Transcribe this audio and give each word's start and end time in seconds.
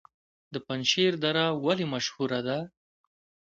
د 0.53 0.55
پنجشیر 0.65 1.13
دره 1.23 1.45
ولې 1.65 1.85
مشهوره 1.93 2.39
ده؟ 2.47 2.57